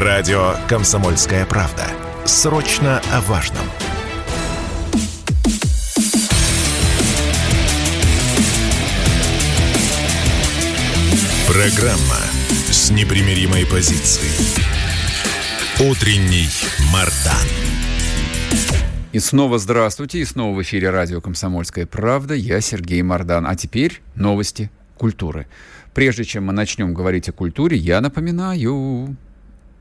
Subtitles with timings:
[0.00, 1.82] Радио «Комсомольская правда».
[2.24, 3.64] Срочно о важном.
[11.48, 12.20] Программа
[12.70, 14.30] с непримиримой позицией.
[15.80, 16.46] Утренний
[16.92, 17.48] Мардан.
[19.12, 22.34] И снова здравствуйте, и снова в эфире радио «Комсомольская правда».
[22.34, 23.48] Я Сергей Мардан.
[23.48, 25.48] А теперь новости культуры.
[25.92, 29.16] Прежде чем мы начнем говорить о культуре, я напоминаю,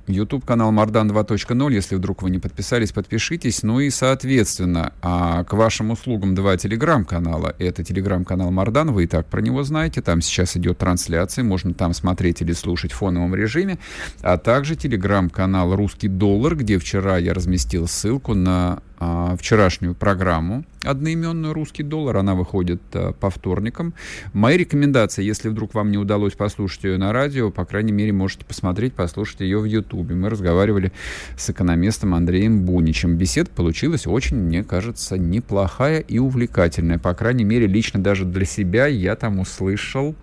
[0.07, 1.73] YouTube канал Мардан 2.0.
[1.73, 3.63] Если вдруг вы не подписались, подпишитесь.
[3.63, 7.55] Ну и, соответственно, а к вашим услугам два телеграм-канала.
[7.59, 10.01] Это телеграм-канал Мардан, вы и так про него знаете.
[10.01, 13.79] Там сейчас идет трансляция, можно там смотреть или слушать в фоновом режиме.
[14.21, 21.53] А также телеграм-канал Русский доллар, где вчера я разместил ссылку на а, вчерашнюю программу одноименную
[21.53, 22.17] «Русский доллар».
[22.17, 23.93] Она выходит а, по вторникам.
[24.33, 28.45] Мои рекомендации, если вдруг вам не удалось послушать ее на радио, по крайней мере, можете
[28.45, 30.15] посмотреть, послушать ее в Ютубе.
[30.15, 30.91] Мы разговаривали
[31.37, 33.17] с экономистом Андреем Буничем.
[33.17, 36.97] Беседа получилась очень, мне кажется, неплохая и увлекательная.
[36.97, 40.15] По крайней мере, лично даже для себя я там услышал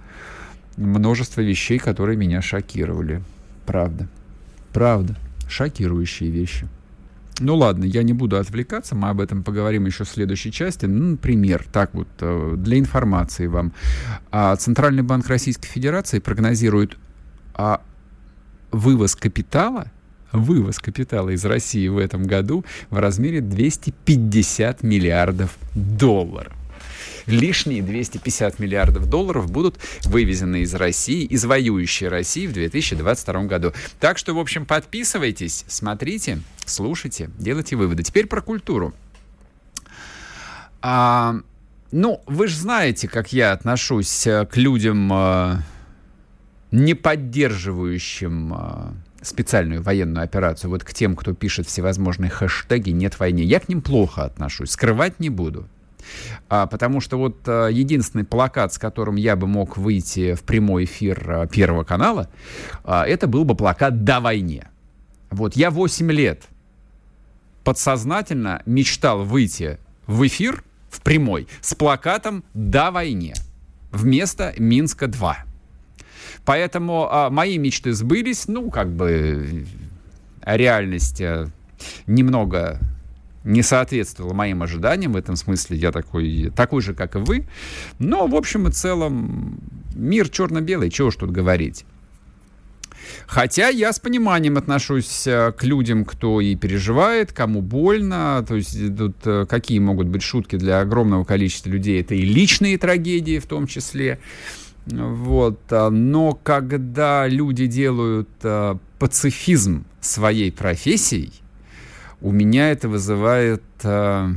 [0.77, 3.23] множество вещей, которые меня шокировали.
[3.67, 4.09] Правда.
[4.73, 5.17] Правда.
[5.49, 6.69] Шокирующие вещи.
[7.41, 10.87] Ну ладно, я не буду отвлекаться, мы об этом поговорим еще в следующей части.
[10.87, 13.73] Ну, например, так вот, э, для информации вам.
[14.31, 16.97] А Центральный банк Российской Федерации прогнозирует
[17.55, 17.81] а,
[18.71, 19.91] вывоз капитала
[20.35, 26.53] вывоз капитала из России в этом году в размере 250 миллиардов долларов
[27.27, 33.73] лишние 250 миллиардов долларов будут вывезены из России, из воюющей России в 2022 году.
[34.01, 38.03] Так что, в общем, подписывайтесь, смотрите, слушайте, делайте выводы.
[38.03, 38.95] Теперь про культуру.
[40.83, 41.37] А,
[41.93, 45.57] ну, вы же знаете, как я отношусь э, к людям, э,
[46.73, 53.41] не поддерживающим э, специальную военную операцию, вот к тем, кто пишет всевозможные хэштеги «нет войны».
[53.41, 55.69] Я к ним плохо отношусь, скрывать не буду.
[56.49, 60.85] А, потому что вот а, единственный плакат, с которым я бы мог выйти в прямой
[60.85, 62.29] эфир а, Первого канала,
[62.85, 64.69] а, это был бы плакат «Да войне».
[65.31, 66.45] Вот я 8 лет
[67.65, 73.35] подсознательно мечтал выйти в эфир в прямой с плакатом «Да войне»
[73.91, 75.35] вместо Минска-2.
[76.45, 79.67] Поэтому а, мои мечты сбылись, ну, как бы
[80.45, 81.49] реальность а,
[82.07, 82.79] немного
[83.45, 85.13] не соответствовало моим ожиданиям.
[85.13, 87.47] В этом смысле я такой, такой же, как и вы.
[87.99, 89.61] Но, в общем и целом,
[89.95, 91.85] мир черно-белый, чего ж тут говорить.
[93.27, 98.45] Хотя я с пониманием отношусь э, к людям, кто и переживает, кому больно.
[98.47, 102.01] То есть тут э, какие могут быть шутки для огромного количества людей.
[102.01, 104.19] Это и личные трагедии в том числе.
[104.87, 105.61] Вот.
[105.71, 111.33] А, но когда люди делают э, пацифизм своей профессией,
[112.25, 114.29] у меня это вызывает, э,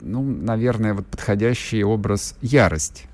[0.00, 3.04] ну, наверное, вот подходящий образ ярость.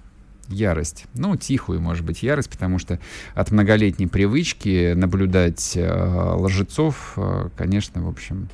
[0.46, 1.06] Ярость.
[1.14, 3.00] Ну, тихую, может быть, ярость, потому что
[3.34, 8.48] от многолетней привычки наблюдать э, лжецов, э, конечно, в общем,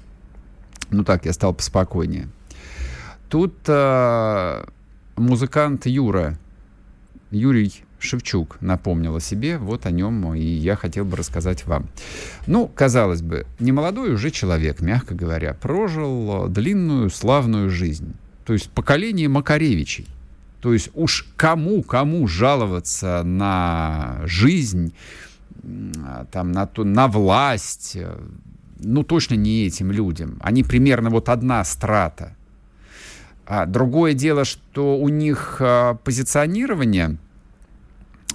[0.88, 2.28] ну так, я стал поспокойнее.
[3.28, 4.64] Тут э,
[5.16, 6.38] музыкант Юра,
[7.30, 11.86] Юрий Шевчук напомнил о себе, вот о нем и я хотел бы рассказать вам.
[12.46, 18.14] Ну, казалось бы, немолодой уже человек, мягко говоря, прожил длинную славную жизнь.
[18.44, 20.06] То есть поколение Макаревичей.
[20.60, 24.94] То есть уж кому-кому жаловаться на жизнь,
[26.30, 27.96] там, на, ту, на власть,
[28.78, 30.38] ну, точно не этим людям.
[30.40, 32.34] Они примерно вот одна страта.
[33.46, 37.16] А другое дело, что у них а, позиционирование–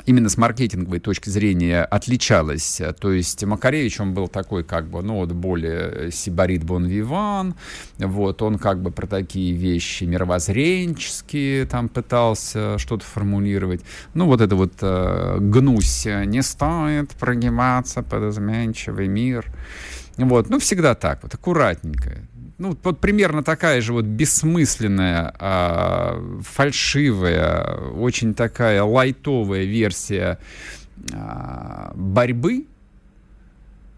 [0.08, 2.82] именно с маркетинговой точки зрения отличалась.
[3.00, 7.56] То есть Макаревич, он был такой, как бы, ну, вот более сибарит бон виван,
[8.00, 13.82] вот, он как бы про такие вещи мировоззренческие там пытался что-то формулировать.
[14.14, 19.46] Ну, вот это вот э, гнусь, не стоит прогибаться под изменчивый мир.
[20.18, 22.28] Вот, ну, всегда так, вот, аккуратненько
[22.58, 30.40] ну, вот примерно такая же вот бессмысленная, э, фальшивая, очень такая лайтовая версия
[31.14, 32.66] э, борьбы,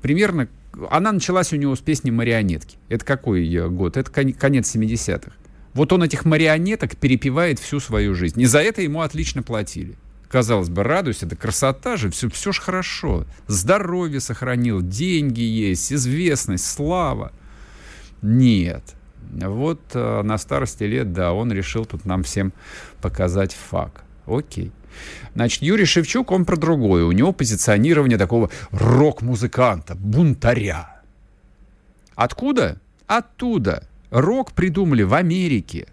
[0.02, 0.50] примерно,
[0.90, 2.78] она началась у него с песни «Марионетки».
[2.90, 3.98] Это какой год?
[3.98, 5.32] Это конец 70-х.
[5.74, 8.42] Вот он этих марионеток перепевает всю свою жизнь.
[8.42, 9.96] И за это ему отлично платили.
[10.30, 13.26] Казалось бы, радуйся, это красота же, все, все же хорошо.
[13.48, 17.32] Здоровье сохранил, деньги есть, известность, слава.
[18.22, 18.84] Нет.
[19.32, 22.54] Вот э, на старости лет, да, он решил тут нам всем
[23.02, 24.04] показать факт.
[24.28, 24.72] Окей.
[25.34, 27.06] Значит, Юрий Шевчук, он про другое.
[27.06, 31.02] У него позиционирование такого рок-музыканта, бунтаря.
[32.16, 32.80] Откуда?
[33.08, 33.88] Оттуда.
[34.12, 35.88] Рок придумали в Америке.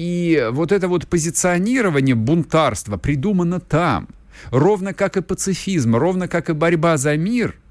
[0.00, 4.08] И вот это вот позиционирование бунтарства придумано там.
[4.50, 7.56] Ровно как и пацифизм, ровно как и борьба за мир–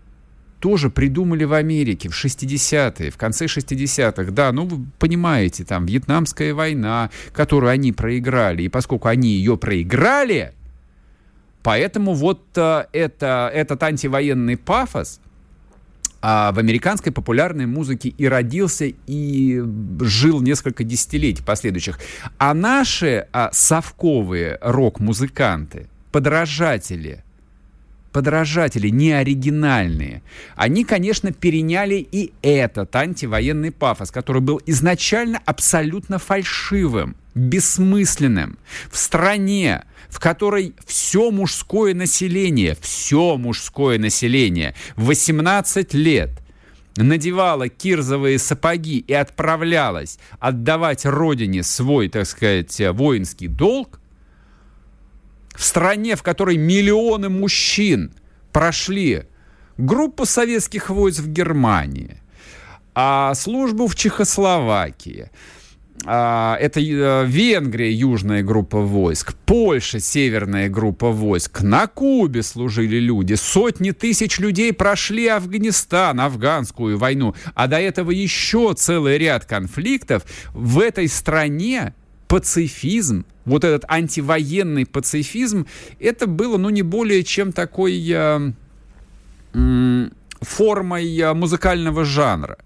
[0.60, 4.32] тоже придумали в Америке в 60-е, в конце 60-х.
[4.32, 8.64] Да, ну вы понимаете, там Вьетнамская война, которую они проиграли.
[8.64, 10.54] И поскольку они ее проиграли,
[11.64, 15.22] поэтому вот э, это, этот антивоенный пафос,
[16.22, 19.64] а в американской популярной музыке и родился, и
[20.02, 22.00] жил несколько десятилетий последующих.
[22.38, 27.24] А наши а, совковые рок-музыканты, подражатели,
[28.12, 30.22] подражатели, не оригинальные,
[30.56, 38.58] они, конечно, переняли и этот антивоенный пафос, который был изначально абсолютно фальшивым, бессмысленным.
[38.92, 46.32] В стране, в которой все мужское население, все мужское население 18 лет
[46.96, 53.99] надевала кирзовые сапоги и отправлялась отдавать родине свой, так сказать, воинский долг,
[55.60, 58.14] в стране, в которой миллионы мужчин
[58.54, 59.24] прошли
[59.78, 62.16] группу советских войск в Германии,
[62.96, 65.30] а службу в Чехословакии,
[66.06, 73.34] а, это э, Венгрия, южная группа войск, Польша, северная группа войск, на Кубе служили люди,
[73.34, 80.24] сотни тысяч людей прошли Афганистан, афганскую войну, а до этого еще целый ряд конфликтов
[80.54, 81.94] в этой стране
[82.30, 85.66] пацифизм, вот этот антивоенный пацифизм,
[86.00, 88.52] это было, ну, не более чем такой э,
[89.54, 90.10] э,
[90.40, 92.60] формой музыкального жанра.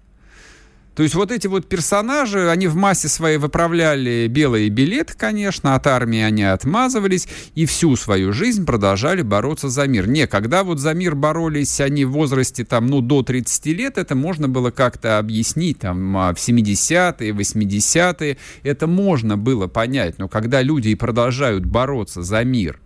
[0.94, 5.88] То есть вот эти вот персонажи, они в массе своей выправляли белые билеты, конечно, от
[5.88, 7.26] армии они отмазывались
[7.56, 10.06] и всю свою жизнь продолжали бороться за мир.
[10.06, 14.14] Не, когда вот за мир боролись они в возрасте там, ну, до 30 лет, это
[14.14, 20.62] можно было как-то объяснить, там, а, в 70-е, 80-е, это можно было понять, но когда
[20.62, 22.78] люди и продолжают бороться за мир,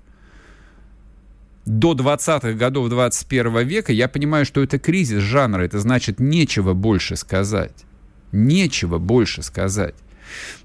[1.67, 7.15] до 20-х годов 21 века, я понимаю, что это кризис жанра, это значит нечего больше
[7.15, 7.85] сказать.
[8.33, 9.95] Нечего больше сказать.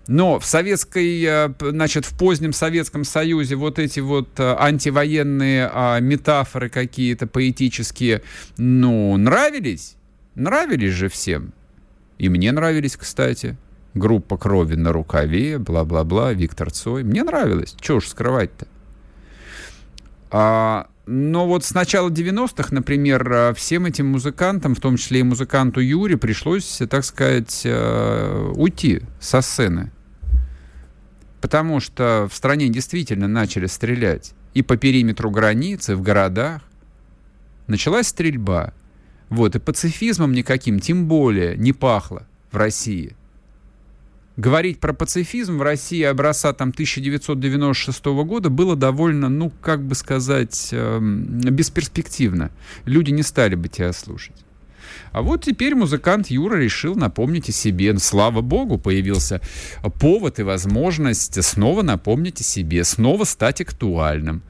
[0.07, 6.00] Но в советской, э, значит, в позднем Советском Союзе вот эти вот э, антивоенные а,
[6.00, 8.21] метафоры какие-то поэтические,
[8.57, 9.95] ну, нравились?
[10.36, 11.54] Нравились же всем.
[12.18, 13.56] И мне нравились, кстати.
[13.94, 17.04] Группа крови на рукаве, бла-бла-бла, Виктор Цой.
[17.04, 17.75] Мне нравилось.
[17.80, 18.68] Чего уж скрывать-то?
[20.31, 25.24] А, но вот с начала 90-х, например, э, всем этим музыкантам, в том числе и
[25.24, 29.92] музыканту Юре, пришлось, так сказать, э, уйти со сцены.
[31.42, 34.34] Потому что в стране действительно начали стрелять.
[34.54, 36.62] И по периметру границы, в городах.
[37.68, 38.74] Началась стрельба.
[39.30, 43.16] Вот, и пацифизмом никаким, тем более, не пахло в России–
[44.38, 50.69] говорить про пацифизм в России образца там 1996 года было довольно, ну, как бы сказать,
[50.71, 52.51] э, бесперспективно.
[52.85, 54.35] Люди не стали бы тебя слушать.
[55.12, 57.97] А вот теперь музыкант Юра решил напомнить о себе.
[58.00, 59.41] Слава богу, появился
[60.00, 64.41] повод и возможность снова напомнить о себе, снова стать актуальным.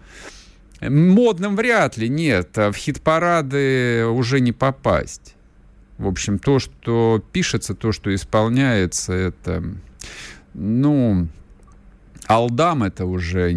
[0.82, 5.36] Модным вряд ли, нет, в хит-парады уже не попасть.
[5.98, 9.64] В общем, то, что пишется, то, что исполняется, это,
[10.54, 11.28] ну,
[12.28, 13.54] Алдам это уже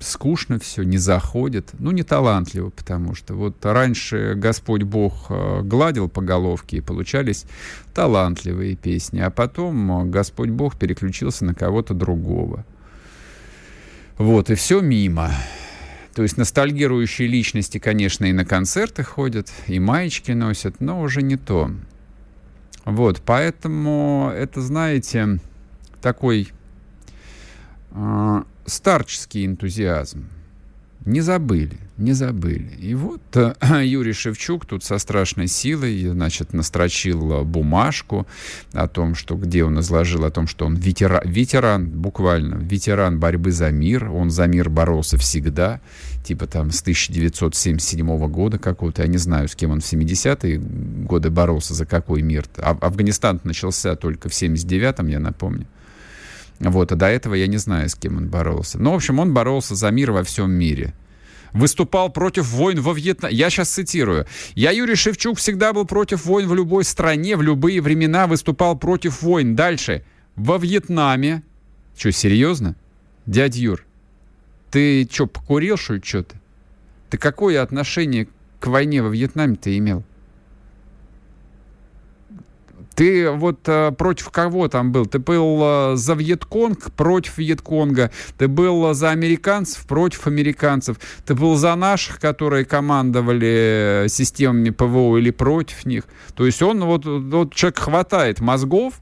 [0.00, 1.70] скучно все, не заходит.
[1.78, 7.46] Ну, не талантливо, потому что вот раньше Господь Бог э, гладил по головке, и получались
[7.94, 12.64] талантливые песни, а потом Господь Бог переключился на кого-то другого.
[14.18, 15.30] Вот, и все мимо.
[16.14, 21.36] То есть ностальгирующие личности, конечно, и на концерты ходят, и маечки носят, но уже не
[21.36, 21.70] то.
[22.84, 25.40] Вот, поэтому это, знаете,
[26.00, 26.52] такой
[27.90, 30.28] э, старческий энтузиазм.
[31.04, 32.70] Не забыли, не забыли.
[32.78, 38.26] И вот э, Юрий Шевчук тут со страшной силой, значит, настрочил бумажку
[38.72, 43.52] о том, что где он изложил, о том, что он ветеран, ветеран, буквально, ветеран борьбы
[43.52, 45.80] за мир, он за мир боролся всегда,
[46.24, 51.30] типа там с 1977 года какого-то, я не знаю, с кем он в 70-е годы
[51.30, 52.46] боролся, за какой мир.
[52.56, 55.66] А Афганистан начался только в 79-м, я напомню.
[56.58, 58.78] Вот, а до этого я не знаю, с кем он боролся.
[58.78, 60.94] Но, ну, в общем, он боролся за мир во всем мире.
[61.54, 63.34] Выступал против войн во Вьетнаме.
[63.34, 64.26] Я сейчас цитирую.
[64.56, 69.22] «Я, Юрий Шевчук, всегда был против войн в любой стране, в любые времена выступал против
[69.22, 69.54] войн.
[69.54, 70.04] Дальше.
[70.34, 71.44] Во Вьетнаме».
[71.96, 72.74] Что, серьезно?
[73.24, 73.84] Дядь Юр,
[74.70, 76.36] Ты что, покурил, что ли, что-то?
[77.08, 80.02] Ты какое отношение к войне во Вьетнаме ты имел?
[82.94, 85.06] Ты вот э, против кого там был?
[85.06, 88.10] Ты был э, за Вьетконг против Вьетконга.
[88.38, 90.98] Ты был э, за американцев против американцев.
[91.26, 96.04] Ты был за наших, которые командовали э, системами ПВО или против них.
[96.34, 99.00] То есть он вот, вот человек хватает мозгов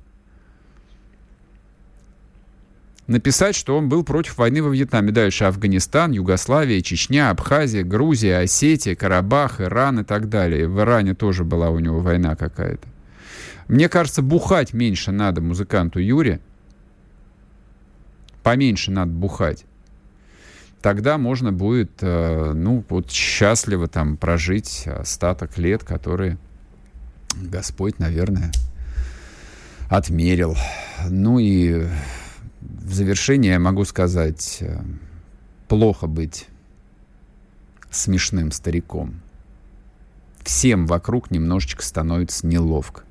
[3.07, 5.13] написать, что он был против войны во Вьетнаме.
[5.13, 10.67] Дальше Афганистан, Югославия, Чечня, Абхазия, Грузия, Осетия, Карабах, Иран и так далее.
[10.67, 12.89] В Иране тоже была у него война какая-то.
[13.69, 16.41] Мне кажется, бухать меньше надо музыканту Юре.
[18.43, 19.65] Поменьше надо бухать.
[20.81, 26.39] Тогда можно будет, э, ну, вот счастливо там прожить остаток лет, которые
[27.37, 28.51] Господь, наверное,
[29.89, 30.57] отмерил.
[31.09, 31.87] Ну и
[32.61, 34.81] в завершение я могу сказать, э,
[35.69, 36.49] плохо быть
[37.91, 39.21] смешным стариком.
[40.43, 43.05] Всем вокруг немножечко становится неловко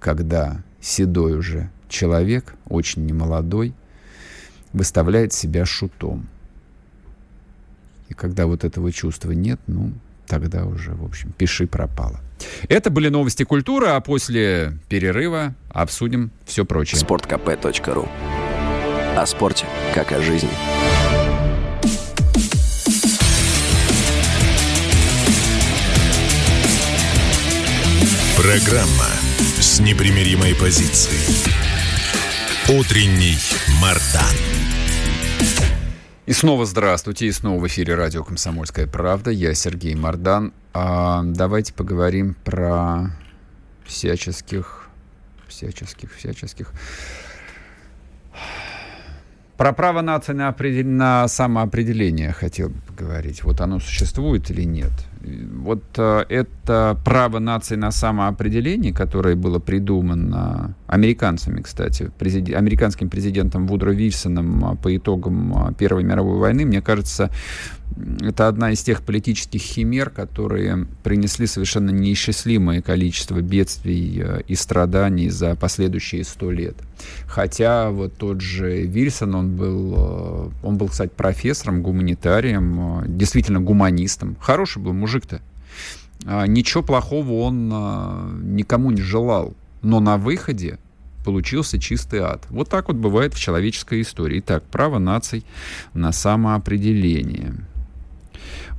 [0.00, 3.74] когда седой уже человек, очень немолодой,
[4.72, 6.26] выставляет себя шутом.
[8.08, 9.92] И когда вот этого чувства нет, ну,
[10.26, 12.20] тогда уже, в общем, пиши пропало.
[12.68, 16.98] Это были новости культуры, а после перерыва обсудим все прочее.
[16.98, 18.08] Спорткп.ру
[19.16, 20.48] О спорте, как о жизни.
[28.36, 29.19] Программа
[29.80, 31.48] с непримиримой позицией.
[32.68, 33.38] Утренний
[33.80, 34.36] Мардан.
[36.26, 39.30] И снова здравствуйте, и снова в эфире радио «Комсомольская правда».
[39.30, 40.52] Я Сергей Мардан.
[40.74, 43.10] А, давайте поговорим про
[43.86, 44.88] всяческих,
[45.48, 46.72] всяческих, всяческих
[49.56, 50.86] про право нации на, определ...
[50.86, 53.44] на самоопределение хотел бы поговорить.
[53.44, 54.92] Вот оно существует или нет?
[55.22, 62.52] Вот э, это право нации на самоопределение, которое было придумано американцами, кстати, президи...
[62.52, 67.30] американским президентом Вудро Вильсоном а, по итогам а, Первой мировой войны, мне кажется,
[68.20, 75.28] это одна из тех политических химер, которые принесли совершенно неисчислимое количество бедствий э, и страданий
[75.28, 76.76] за последующие сто лет.
[77.26, 83.60] Хотя вот тот же Вильсон, он был, э, он был, кстати, профессором, гуманитарием, э, действительно
[83.60, 84.36] гуманистом.
[84.40, 85.40] Хороший был мужик-то.
[86.26, 89.54] А, ничего плохого он никому не желал.
[89.82, 90.78] Но на выходе
[91.24, 92.46] получился чистый ад.
[92.50, 94.40] Вот так вот бывает в человеческой истории.
[94.40, 95.44] Итак, право наций
[95.94, 97.54] на самоопределение.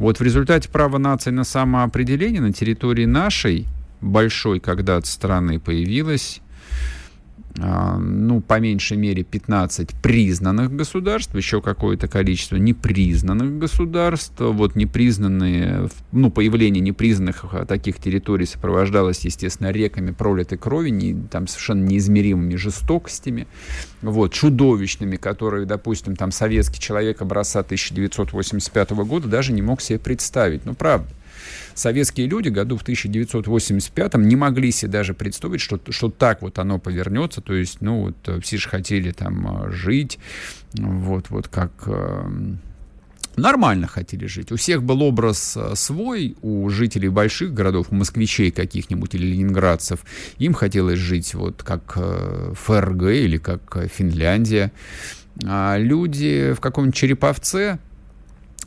[0.02, 3.68] Вот в результате права нации на самоопределение на территории нашей
[4.02, 6.42] большой когда-то страны появилось
[8.00, 14.40] ну, по меньшей мере 15 признанных государств, еще какое-то количество непризнанных государств.
[14.40, 21.48] Вот непризнанные, ну, появление непризнанных а, таких территорий сопровождалось, естественно, реками пролитой крови, не, там
[21.48, 23.48] совершенно неизмеримыми жестокостями,
[24.02, 30.66] вот, чудовищными, которые, допустим, там советский человек образца 1985 года даже не мог себе представить.
[30.66, 31.08] Ну, правда
[31.74, 36.80] советские люди году в 1985 не могли себе даже представить, что, что так вот оно
[36.80, 37.42] повернется.
[37.42, 40.20] То есть, ну, вот э, все же хотели там э, жить,
[40.74, 42.60] вот, вот как эм,
[43.36, 44.52] нормально хотели жить.
[44.52, 50.02] У всех был образ э, свой, у жителей больших городов, у москвичей каких-нибудь или ленинградцев,
[50.38, 51.98] им хотелось жить вот как
[52.54, 54.72] ФРГ или как Финляндия.
[55.46, 57.80] А люди в каком-нибудь Череповце,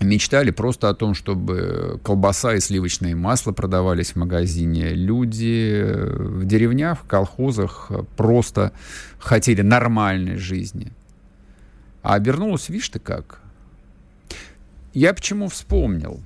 [0.00, 4.90] мечтали просто о том, чтобы колбаса и сливочное масло продавались в магазине.
[4.90, 8.72] Люди в деревнях, в колхозах просто
[9.18, 10.92] хотели нормальной жизни.
[12.02, 13.40] А обернулось, видишь ты как.
[14.92, 16.20] Я почему вспомнил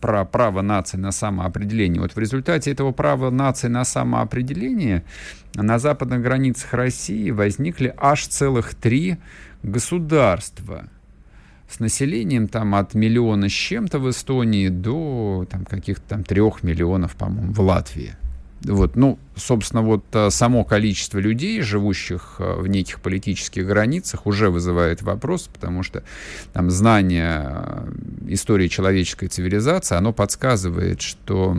[0.00, 2.00] про право нации на самоопределение?
[2.00, 5.04] Вот в результате этого права нации на самоопределение
[5.54, 9.16] на западных границах России возникли аж целых три
[9.62, 10.84] государства–
[11.68, 17.16] с населением там от миллиона с чем-то в Эстонии до там, каких-то там трех миллионов,
[17.16, 18.14] по-моему, в Латвии.
[18.62, 24.50] Вот, ну, собственно, вот а, само количество людей, живущих а, в неких политических границах, уже
[24.50, 26.02] вызывает вопрос, потому что
[26.52, 27.88] там знание а,
[28.28, 31.58] истории человеческой цивилизации, оно подсказывает, что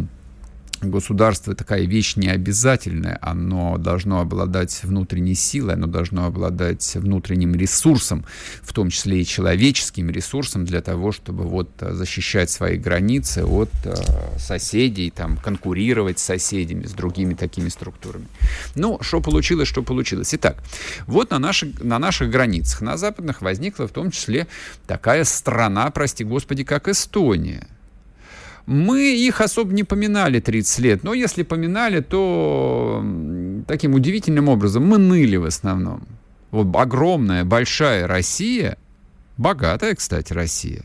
[0.82, 8.26] государство такая вещь не обязательная, оно должно обладать внутренней силой, оно должно обладать внутренним ресурсом,
[8.62, 13.70] в том числе и человеческим ресурсом для того, чтобы вот э, защищать свои границы от
[13.84, 13.96] э,
[14.38, 18.28] соседей, там, конкурировать с соседями, с другими такими структурами.
[18.76, 20.34] Ну, что получилось, что получилось.
[20.34, 20.58] Итак,
[21.06, 24.48] вот на наших, на наших границах, на западных, возникла в том числе
[24.86, 27.68] такая страна, прости господи, как Эстония–
[28.68, 33.04] мы их особо не поминали 30 лет, но если поминали, то
[33.66, 36.06] таким удивительным образом мы ныли в основном.
[36.52, 38.78] Вот огромная, большая Россия,
[39.38, 40.84] богатая, кстати, Россия,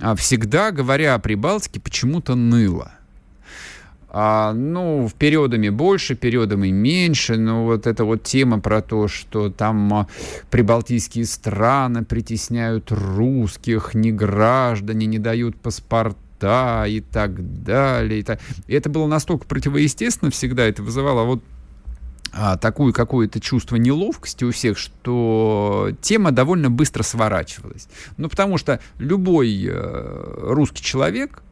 [0.00, 2.92] а всегда, говоря о Прибалтике, почему-то ныла.
[4.12, 9.50] А, ну, в периодами больше, периодами меньше, но вот эта вот тема про то, что
[9.50, 10.06] там а,
[10.50, 18.20] прибалтийские страны притесняют русских, не граждане, не дают паспорта, цвета и так далее.
[18.20, 18.40] И, так.
[18.66, 21.42] и это было настолько противоестественно всегда, это вызывало вот
[22.32, 27.88] а, такое какое-то чувство неловкости у всех, что тема довольно быстро сворачивалась.
[28.16, 31.42] Ну, потому что любой э, русский человек,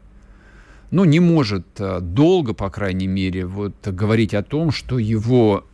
[0.92, 5.64] ну, не может э, долго, по крайней мере, вот говорить о том, что его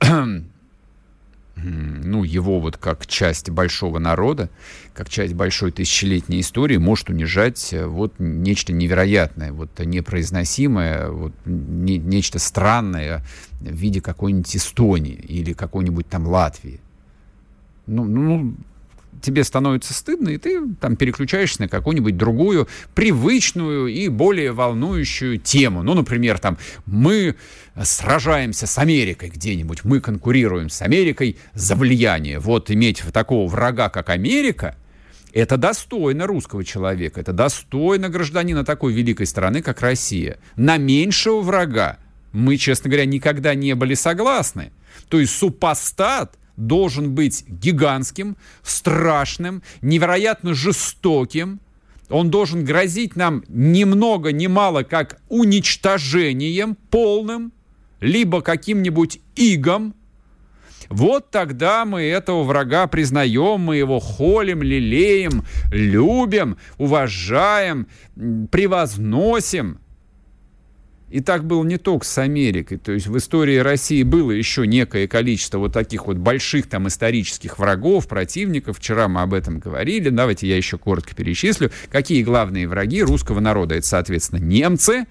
[1.56, 4.50] ну, его вот как часть большого народа,
[4.92, 11.98] как часть большой тысячелетней истории может унижать э, вот нечто невероятное, вот непроизносимое, вот не,
[11.98, 13.24] нечто странное
[13.60, 16.80] в виде какой-нибудь Эстонии или какой-нибудь там Латвии.
[17.86, 18.54] Ну, ну,
[19.24, 25.82] тебе становится стыдно, и ты там переключаешься на какую-нибудь другую, привычную и более волнующую тему.
[25.82, 27.34] Ну, например, там, мы
[27.82, 32.38] сражаемся с Америкой где-нибудь, мы конкурируем с Америкой за влияние.
[32.38, 34.76] Вот иметь такого врага, как Америка,
[35.32, 40.38] это достойно русского человека, это достойно гражданина такой великой страны, как Россия.
[40.54, 41.98] На меньшего врага
[42.32, 44.70] мы, честно говоря, никогда не были согласны.
[45.08, 51.60] То есть супостат должен быть гигантским, страшным, невероятно жестоким.
[52.10, 57.52] Он должен грозить нам ни много ни мало как уничтожением полным,
[58.00, 59.94] либо каким-нибудь игом,
[60.88, 67.86] вот тогда мы этого врага признаем, мы его холим, лелеем, любим, уважаем,
[68.50, 69.80] превозносим.
[71.14, 72.76] И так было не только с Америкой.
[72.76, 77.60] То есть в истории России было еще некое количество вот таких вот больших там исторических
[77.60, 78.78] врагов, противников.
[78.78, 80.08] Вчера мы об этом говорили.
[80.08, 81.70] Давайте я еще коротко перечислю.
[81.88, 83.76] Какие главные враги русского народа?
[83.76, 85.06] Это, соответственно, немцы,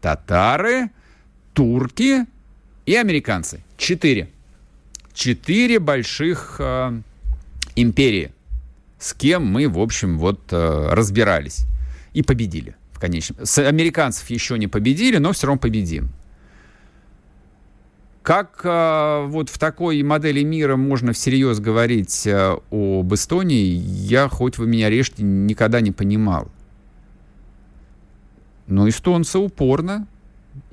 [0.00, 0.90] татары,
[1.54, 2.26] турки
[2.84, 3.60] и американцы.
[3.76, 4.28] Четыре.
[5.14, 7.00] Четыре больших э,
[7.76, 8.32] империи,
[8.98, 11.66] с кем мы, в общем, вот э, разбирались
[12.14, 13.44] и победили в конечном.
[13.44, 16.10] С американцев еще не победили, но все равно победим.
[18.22, 24.58] Как э, вот в такой модели мира можно всерьез говорить э, об Эстонии, я, хоть
[24.58, 26.50] вы меня режьте, никогда не понимал.
[28.66, 30.08] Но эстонцы упорно,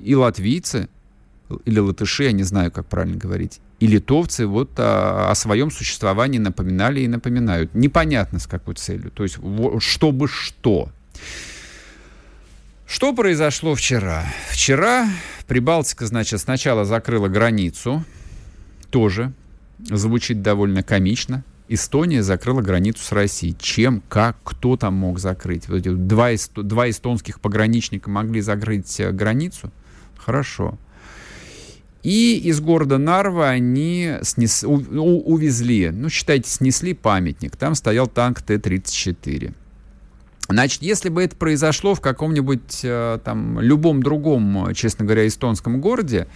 [0.00, 0.88] и латвийцы,
[1.64, 6.38] или латыши, я не знаю, как правильно говорить, и литовцы вот о, о своем существовании
[6.38, 7.72] напоминали и напоминают.
[7.74, 9.10] Непонятно с какой целью.
[9.12, 9.38] То есть,
[9.78, 10.88] чтобы что.
[12.86, 14.24] Что произошло вчера?
[14.50, 15.08] Вчера
[15.46, 18.04] Прибалтика, значит, сначала закрыла границу,
[18.90, 19.32] тоже
[19.78, 21.44] звучит довольно комично.
[21.68, 23.56] Эстония закрыла границу с Россией.
[23.58, 25.68] Чем, как, кто там мог закрыть?
[25.68, 29.70] Вот эти два, два эстонских пограничника могли закрыть э, границу?
[30.16, 30.78] Хорошо.
[32.02, 37.56] И из города Нарва они снес, у, у, увезли, ну, считайте, снесли памятник.
[37.56, 39.54] Там стоял танк Т-34.
[40.48, 46.26] Значит, если бы это произошло в каком-нибудь э, там любом другом, честно говоря, эстонском городе,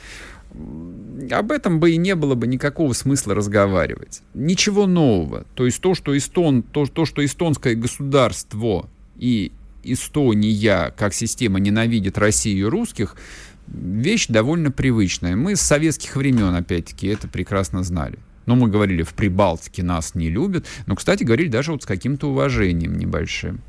[1.31, 4.23] об этом бы и не было бы никакого смысла разговаривать.
[4.35, 5.45] Ничего нового.
[5.55, 9.53] То есть то, что, эстон, то, то, что эстонское государство и
[9.85, 13.17] Эстония как система ненавидит Россию и русских,
[13.67, 15.37] вещь довольно привычная.
[15.37, 18.19] Мы с советских времен, опять-таки, это прекрасно знали.
[18.47, 20.67] Но мы говорили, в Прибалтике нас не любят.
[20.87, 23.61] Но, кстати, говорили даже вот с каким-то уважением небольшим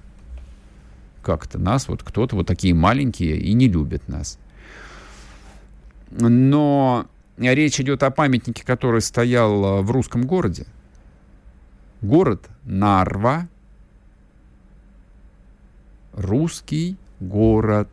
[1.21, 4.37] как-то нас, вот кто-то вот такие маленькие и не любит нас.
[6.11, 7.05] Но
[7.37, 10.65] речь идет о памятнике, который стоял э, в русском городе.
[12.01, 13.47] Город Нарва.
[16.13, 17.89] Русский город.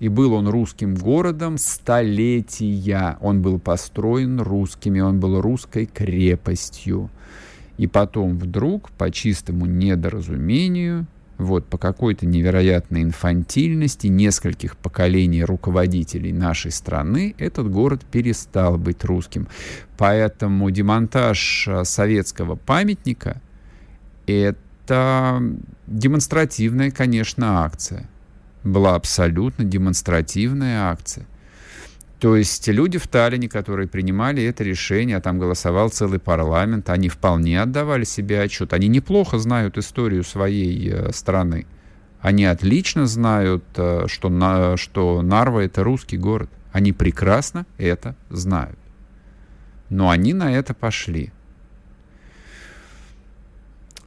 [0.00, 3.18] И был он русским городом столетия.
[3.20, 7.10] Он был построен русскими, он был русской крепостью.
[7.78, 11.06] И потом вдруг, по чистому недоразумению,
[11.38, 19.48] вот по какой-то невероятной инфантильности нескольких поколений руководителей нашей страны этот город перестал быть русским.
[19.96, 23.40] Поэтому демонтаж э, советского памятника—
[24.26, 25.42] это
[25.86, 28.08] демонстративная, конечно, акция.
[28.64, 31.26] Была абсолютно демонстративная акция—
[32.20, 37.08] то есть люди в Таллине, которые принимали это решение, а там голосовал целый парламент, они
[37.08, 38.72] вполне отдавали себе отчет.
[38.72, 41.66] Они неплохо знают историю своей э, страны.
[42.20, 46.50] Они отлично знают, э, что, на, что Нарва— это русский город.
[46.72, 48.78] Они прекрасно это знают.
[49.88, 51.32] Но они на это пошли.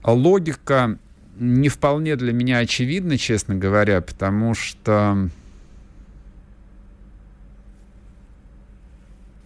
[0.03, 0.97] Логика
[1.39, 5.29] не вполне для меня очевидна, честно говоря, потому что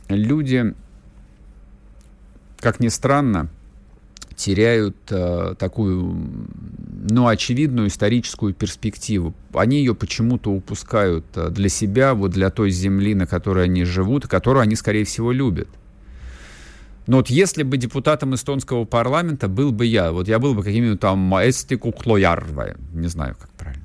[0.10, 0.74] люди,
[2.60, 3.50] как ни странно,
[4.36, 6.16] теряют э, такую,
[7.10, 9.34] ну, очевидную историческую перспективу.
[9.54, 14.28] Они ее почему-то упускают э, для себя, вот для той земли, на которой они живут,
[14.28, 15.70] которую они, скорее всего, любят.
[17.08, 21.00] Но вот если бы депутатом эстонского парламента был бы я, вот я был бы каким-нибудь
[21.00, 23.85] там маэстику Клоярвой, не знаю, как правильно.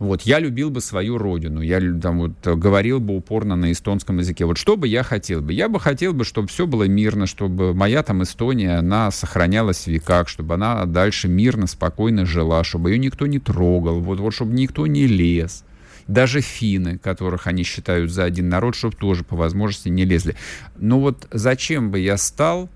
[0.00, 4.46] Вот, я любил бы свою родину, я там вот говорил бы упорно на эстонском языке.
[4.46, 5.52] Вот что бы я хотел бы?
[5.52, 9.88] Я бы хотел бы, чтобы все было мирно, чтобы моя там Эстония, она сохранялась в
[9.88, 14.54] веках, чтобы она дальше мирно, спокойно жила, чтобы ее никто не трогал, вот, вот чтобы
[14.54, 15.64] никто не лез.
[16.06, 20.34] Даже финны, которых они считают за один народ, чтобы тоже по возможности не лезли.
[20.78, 22.70] Но вот зачем бы я стал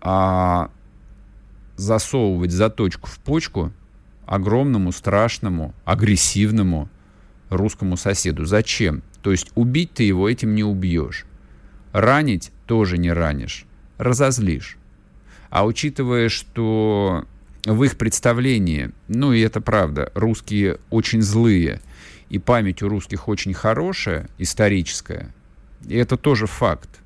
[0.00, 0.70] а,
[1.74, 3.72] засовывать заточку в почку
[4.26, 6.88] огромному, страшному, агрессивному
[7.48, 8.44] русскому соседу.
[8.44, 9.02] Зачем?
[9.22, 11.24] То есть убить ты его этим не убьешь.
[11.92, 13.64] Ранить тоже не ранишь.
[13.98, 14.76] Разозлишь.
[15.48, 17.24] А учитывая, что
[17.64, 21.80] в их представлении, ну и это правда, русские очень злые,
[22.28, 25.32] и память у русских очень хорошая, историческая,
[25.86, 27.00] и это тоже факт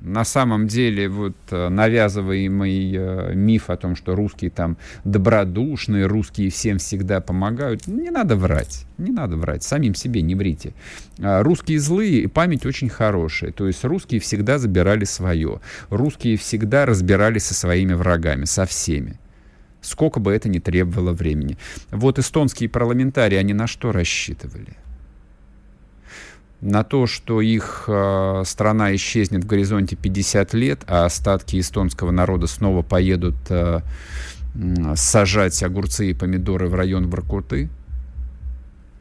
[0.00, 6.50] на самом деле вот э, навязываемый э, миф о том, что русские там добродушные, русские
[6.50, 10.72] всем всегда помогают, не надо врать, не надо врать, самим себе не врите.
[11.20, 16.86] А, русские злые и память очень хорошая, то есть русские всегда забирали свое, русские всегда
[16.86, 19.18] разбирались со своими врагами, со всеми.
[19.80, 21.56] Сколько бы это ни требовало времени.
[21.90, 24.76] Вот эстонские парламентарии, они на что рассчитывали?
[26.60, 32.46] На то, что их э, страна исчезнет в горизонте 50 лет, а остатки эстонского народа
[32.46, 33.80] снова поедут э,
[34.96, 37.68] сажать огурцы и помидоры в район Воркуты?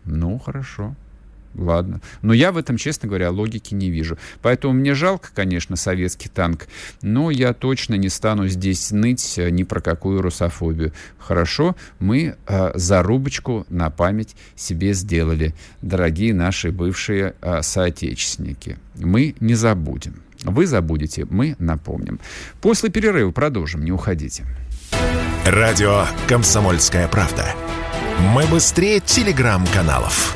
[0.06, 0.96] Ну, хорошо.
[1.58, 2.02] Ладно.
[2.22, 4.18] Но я в этом, честно говоря, логики не вижу.
[4.42, 6.68] Поэтому мне жалко, конечно, советский танк,
[7.02, 10.94] но я точно не стану здесь ныть э, ни про какую русофобию.
[11.18, 18.78] Хорошо, мы э, зарубочку на память себе сделали, дорогие наши бывшие э, соотечественники.
[18.96, 20.22] Мы не забудем.
[20.44, 22.20] Вы забудете, мы напомним.
[22.62, 24.46] После перерыва продолжим, не уходите.
[25.46, 27.56] Радио «Комсомольская правда».
[28.34, 30.36] Мы быстрее телеграм-каналов.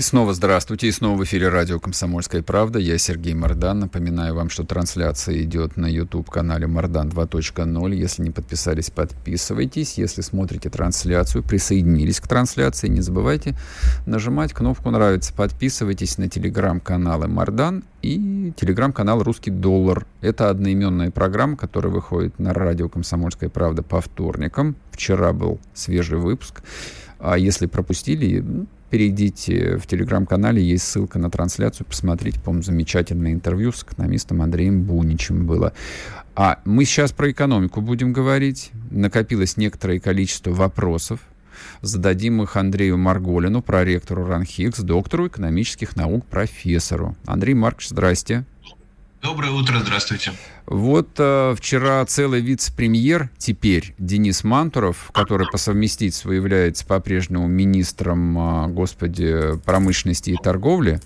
[0.00, 2.78] И снова здравствуйте, и снова в эфире радио «Комсомольская правда».
[2.78, 3.80] Я Сергей Мордан.
[3.80, 7.94] Напоминаю вам, что трансляция идет на YouTube-канале Мордан 2.0.
[7.94, 9.98] Если не подписались, подписывайтесь.
[9.98, 13.58] Если смотрите трансляцию, присоединились к трансляции, не забывайте
[14.06, 15.34] нажимать кнопку «Нравится».
[15.34, 20.06] Подписывайтесь на телеграм-каналы Мордан и телеграм-канал «Русский доллар».
[20.22, 24.76] Это одноименная программа, которая выходит на радио «Комсомольская правда» по вторникам.
[24.92, 26.62] Вчера был свежий выпуск.
[27.18, 33.82] А если пропустили, перейдите в телеграм-канале, есть ссылка на трансляцию, посмотрите, по-моему, замечательное интервью с
[33.82, 35.72] экономистом Андреем Буничем было.
[36.34, 38.70] А мы сейчас про экономику будем говорить.
[38.90, 41.20] Накопилось некоторое количество вопросов.
[41.82, 47.16] Зададим их Андрею Марголину, проректору РАНХИКС, доктору экономических наук, профессору.
[47.26, 48.44] Андрей Маркович, здрасте.
[49.22, 50.32] Доброе утро, здравствуйте.
[50.64, 58.68] Вот э, вчера целый вице-премьер, теперь Денис Мантуров, который по совместительству является по-прежнему министром, э,
[58.68, 61.00] господи, промышленности и торговли,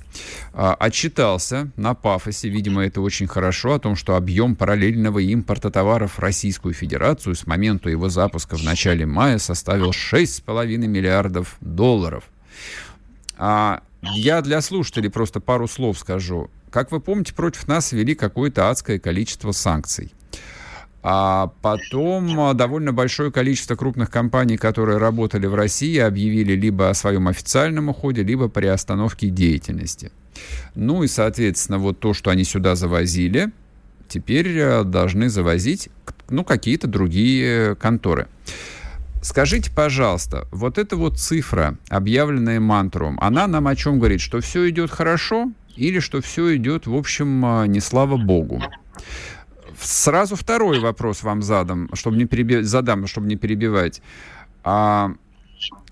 [0.53, 6.12] э, отчитался на пафосе, видимо, это очень хорошо, о том, что объем параллельного импорта товаров
[6.12, 12.22] в Российскую Федерацию с момента его запуска в начале мая составил 6,5 миллиардов долларов.
[13.37, 16.48] А я для слушателей просто пару слов скажу.
[16.75, 20.13] Как вы помните, против нас ввели какое-то адское количество санкций.
[21.05, 27.29] А потом довольно большое количество крупных компаний, которые работали в России, объявили либо о своем
[27.29, 30.11] официальном уходе, либо приостановке деятельности.
[30.75, 33.53] Ну и, соответственно, вот то, что они сюда завозили,
[34.09, 35.91] теперь э, должны завозить
[36.29, 38.27] ну, какие-то другие конторы.
[39.23, 44.21] Скажите, пожалуйста, вот эта вот цифра, объявленная мантром, она нам о чем говорит?
[44.21, 48.63] Что все идет хорошо или что все идет, в общем, э, не слава богу?
[49.79, 54.03] Сразу второй вопрос вам задам, чтобы не перебивать, задам, чтобы не перебивать.
[54.63, 55.13] А,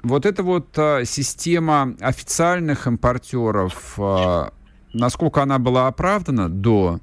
[0.03, 4.53] вот эта вот а, система официальных импортеров, а,
[4.93, 7.01] насколько она была оправдана до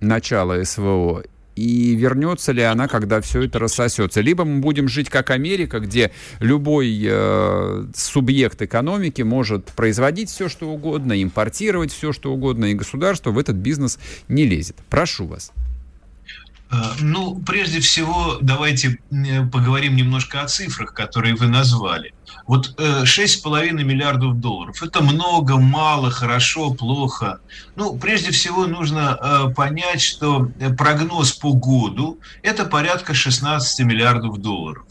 [0.00, 1.24] начала СВО,
[1.56, 4.20] и вернется ли она, когда все это рассосется.
[4.20, 10.68] Либо мы будем жить как Америка, где любой э, субъект экономики может производить все, что
[10.68, 14.76] угодно, импортировать все, что угодно, и государство в этот бизнес не лезет.
[14.90, 15.52] Прошу вас.
[16.70, 18.98] Э, ну, прежде всего, давайте
[19.52, 22.14] поговорим немножко о цифрах, которые вы назвали.
[22.46, 24.82] Вот 6,5 э, миллиардов долларов.
[24.82, 27.40] Это много, мало, хорошо, плохо.
[27.76, 34.84] Ну, прежде всего, нужно э, понять, что прогноз по году– это порядка 16 миллиардов долларов.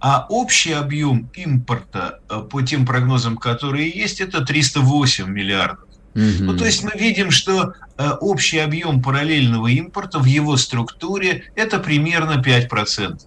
[0.00, 5.87] А общий объем импорта по тем прогнозам, которые есть, это 308 миллиардов.
[6.18, 6.42] Mm-hmm.
[6.42, 11.78] Ну, то есть мы видим, что э, общий объем параллельного импорта в его структуре это
[11.78, 13.20] примерно 5%.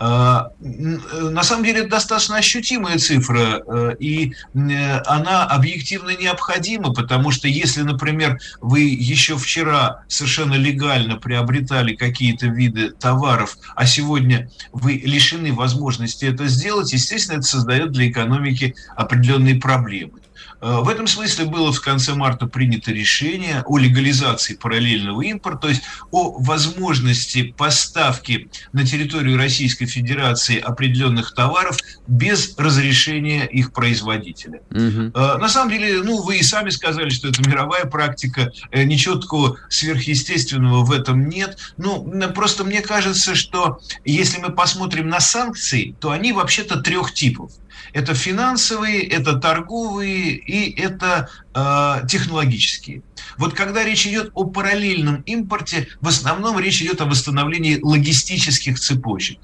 [0.00, 4.34] Э, на самом деле это достаточно ощутимая цифра, э, и
[5.06, 12.90] она объективно необходима, потому что если, например, вы еще вчера совершенно легально приобретали какие-то виды
[12.90, 20.19] товаров, а сегодня вы лишены возможности это сделать, естественно, это создает для экономики определенные проблемы.
[20.60, 25.68] Э, в этом смысле было в конце марта принято решение о легализации параллельного импорта, то
[25.68, 34.62] есть о возможности поставки на территорию Российской Федерации определенных товаров без разрешения их производителя.
[34.70, 35.12] Угу.
[35.14, 39.58] На самом деле, ну, вы и сами сказали, что это мировая практика, э, ничего такого
[39.68, 41.58] сверхъестественного в этом нет.
[41.76, 47.52] Ну, просто мне кажется, что если мы посмотрим на санкции, то они вообще-то трех типов.
[47.92, 53.02] Это финансовые, это торговые и это э, технологические.
[53.36, 59.38] Вот когда речь идет о параллельном импорте, в основном речь идет о восстановлении логистических цепочек.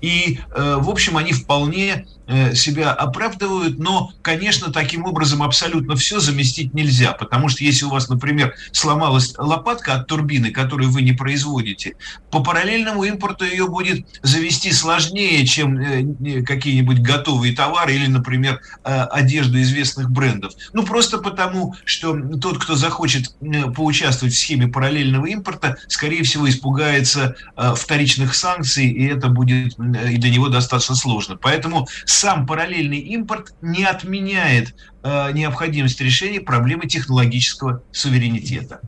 [0.00, 2.06] И, э, в общем, они вполне
[2.54, 8.08] себя оправдывают, но, конечно, таким образом абсолютно все заместить нельзя, потому что если у вас,
[8.08, 11.96] например, сломалась лопатка от турбины, которую вы не производите,
[12.30, 19.60] по параллельному импорту ее будет завести сложнее, чем э, какие-нибудь готовые товары или, например, одежду
[19.62, 20.52] известных брендов.
[20.72, 23.34] Ну, просто потому, что тот, кто захочет
[23.74, 30.30] поучаствовать в схеме параллельного импорта, скорее всего, испугается вторичных санкций, и это будет и для
[30.30, 31.36] него достаточно сложно.
[31.36, 31.88] Поэтому
[32.18, 38.80] сам параллельный импорт не отменяет э, необходимость решения проблемы технологического суверенитета.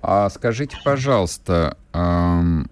[0.00, 2.70] А скажите, пожалуйста, эм,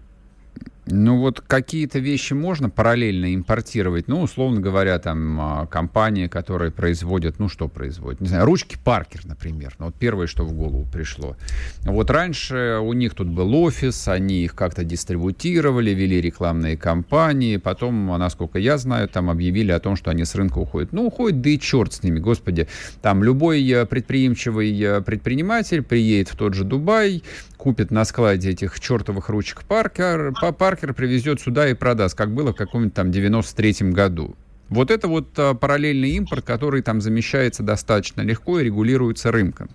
[0.90, 4.08] ну вот какие-то вещи можно параллельно импортировать.
[4.08, 9.26] Ну, условно говоря, там а, компания, которая производит, ну что производит, не знаю, ручки Паркер,
[9.26, 9.74] например.
[9.78, 11.36] Ну, вот первое, что в голову пришло.
[11.82, 17.56] Вот раньше у них тут был офис, они их как-то дистрибутировали, вели рекламные кампании.
[17.56, 20.92] Потом, насколько я знаю, там объявили о том, что они с рынка уходят.
[20.92, 22.68] Ну, уходят, да и черт с ними, господи.
[23.02, 27.22] Там любой э, предприимчивый э, предприниматель приедет в тот же Дубай,
[27.56, 32.56] купит на складе этих чертовых ручек Паркер, Паркер привезет сюда и продаст, как было в
[32.56, 34.36] каком-нибудь там 93-м году.
[34.68, 39.70] Вот это вот а, параллельный импорт, который там замещается достаточно легко и регулируется рынком.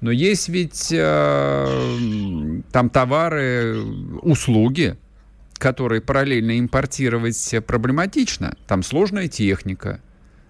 [0.00, 1.98] Но есть ведь а,
[2.72, 3.76] там товары,
[4.22, 4.96] услуги,
[5.54, 8.56] которые параллельно импортировать проблематично.
[8.66, 10.00] Там сложная техника,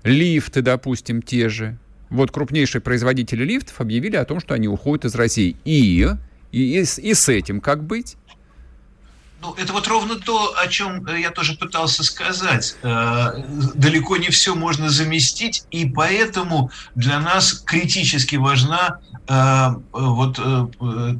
[0.04, 1.78] лифты, допустим, те же.
[2.08, 5.56] Вот крупнейшие производители лифтов объявили о том, что они уходят из России.
[5.64, 6.06] И
[6.52, 8.16] и, и, и с этим как быть?
[9.42, 12.76] Ну, это вот ровно то, о чем э, я тоже пытался сказать.
[12.84, 13.32] Э,
[13.74, 20.38] далеко не все можно заместить, и поэтому для нас критически важна э, вот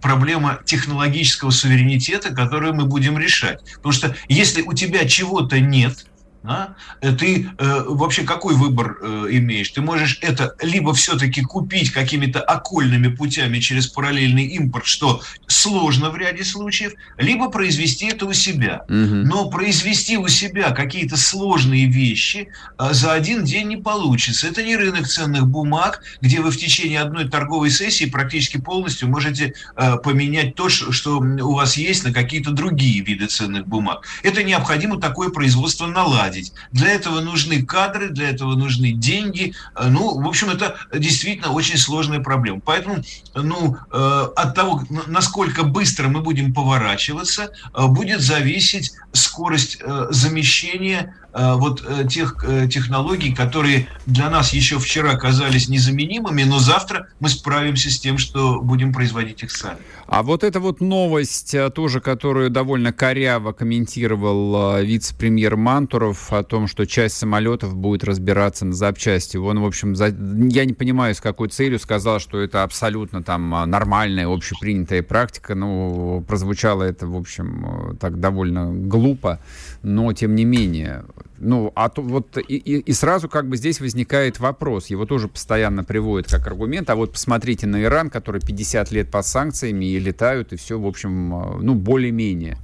[0.00, 3.58] проблема технологического суверенитета, которую мы будем решать.
[3.76, 6.06] Потому что если у тебя чего-то нет,
[6.44, 6.74] а?
[7.00, 9.70] ты э, вообще какой выбор э, имеешь?
[9.70, 16.16] Ты можешь это либо все-таки купить какими-то окольными путями через параллельный импорт, что сложно в
[16.16, 18.82] ряде случаев, либо произвести это у себя.
[18.88, 18.92] Угу.
[18.92, 24.48] Но произвести у себя какие-то сложные вещи э, за один день не получится.
[24.48, 29.54] Это не рынок ценных бумаг, где вы в течение одной торговой сессии практически полностью можете
[29.76, 34.04] э, поменять то, что у вас есть на какие-то другие виды ценных бумаг.
[34.22, 36.52] Это необходимо такое производство наладить наладить.
[36.72, 39.54] Для этого нужны кадры, для этого нужны деньги.
[39.74, 42.60] Э, ну, в общем, это действительно очень сложная проблема.
[42.64, 43.02] Поэтому,
[43.34, 49.78] ну, э, от того, насколько быстро мы будем поворачиваться, э, будет зависеть скорость
[50.10, 57.08] замещения вот э, тех э, технологий, которые для нас еще вчера казались незаменимыми, но завтра
[57.20, 59.78] мы справимся с тем, что будем производить их сами.
[60.06, 66.86] А вот эта вот новость, тоже, которую довольно коряво комментировал вице-премьер Мантуров о том, что
[66.86, 69.38] часть самолетов будет разбираться на запчасти.
[69.38, 70.08] Он, в общем, за...
[70.08, 75.54] я не понимаю, с какой целью сказал, что это абсолютно там нормальная, общепринятая практика.
[75.54, 79.40] Ну, прозвучало это, в общем, так довольно глупо,
[79.82, 81.04] но тем не менее.
[81.38, 85.28] Ну, а то вот и, и, и сразу как бы здесь возникает вопрос, его тоже
[85.28, 89.98] постоянно приводят как аргумент, а вот посмотрите на Иран, который 50 лет под санкциями и
[89.98, 92.58] летают, и все, в общем, э, ну, более-менее.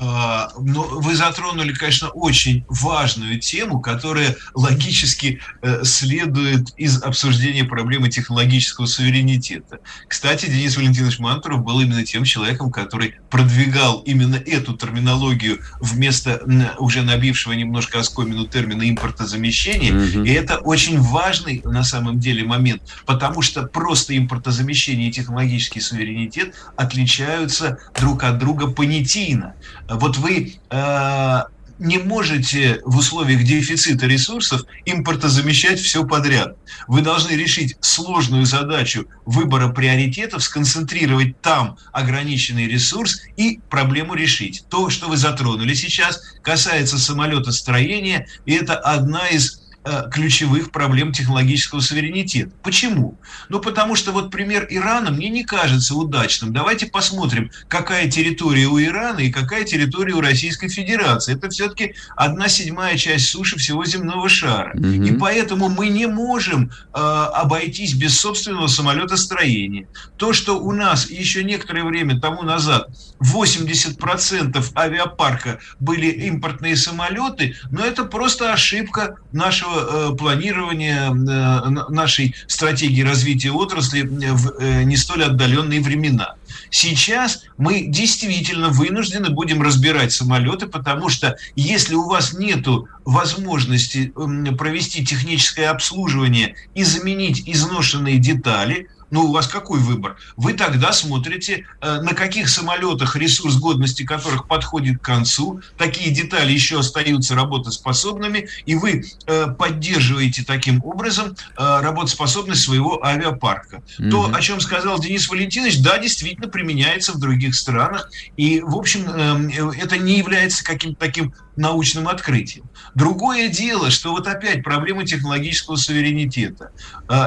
[0.00, 8.08] А, но вы затронули, конечно, очень важную тему, которая логически э, следует из обсуждения проблемы
[8.08, 9.80] технологического суверенитета.
[10.06, 16.42] Кстати, Денис Валентинович Мантуров был именно тем человеком, который продвигал именно эту терминологию вместо
[16.78, 19.92] уже набившего немножко оскомину термина импортозамещения.
[19.92, 20.24] Угу.
[20.24, 26.54] И это очень важный на самом деле момент, потому что просто импортозамещение и технологический суверенитет
[26.76, 29.54] отличаются друг от друга понятийно
[29.88, 31.42] вот вы э,
[31.78, 36.56] не можете в условиях дефицита ресурсов импортозамещать все подряд.
[36.86, 44.64] Вы должны решить сложную задачу выбора приоритетов, сконцентрировать там ограниченный ресурс и проблему решить.
[44.68, 49.67] То, что вы затронули сейчас, касается самолетостроения, и это одна из
[50.12, 52.50] ключевых проблем технологического суверенитета.
[52.62, 53.18] Почему?
[53.48, 56.52] Ну, потому что вот пример Ирана мне не кажется удачным.
[56.52, 61.34] Давайте посмотрим, какая территория у Ирана и какая территория у Российской Федерации.
[61.34, 64.72] Это все-таки одна седьмая часть суши всего земного шара.
[64.74, 64.86] Угу.
[64.86, 69.88] И поэтому мы не можем э, обойтись без собственного самолетостроения.
[70.16, 72.88] То, что у нас еще некоторое время тому назад
[73.20, 83.02] 80% авиапарка были импортные самолеты, но это просто ошибка нашего Э, планирования э, нашей стратегии
[83.02, 86.34] развития отрасли в э, не столь отдаленные времена.
[86.70, 92.66] Сейчас мы действительно вынуждены будем разбирать самолеты, потому что если у вас нет
[93.04, 94.12] возможности
[94.58, 100.16] провести техническое обслуживание и заменить изношенные детали, ну, у вас какой выбор?
[100.36, 106.52] Вы тогда смотрите, э, на каких самолетах ресурс годности которых подходит к концу, такие детали
[106.52, 113.82] еще остаются работоспособными, и вы э, поддерживаете таким образом э, работоспособность своего авиапарка.
[113.98, 114.10] Mm-hmm.
[114.10, 119.08] То, о чем сказал Денис Валентинович, да, действительно применяется в других странах, и, в общем,
[119.08, 122.66] это не является каким-то таким научным открытием.
[122.94, 126.70] Другое дело, что вот опять проблема технологического суверенитета.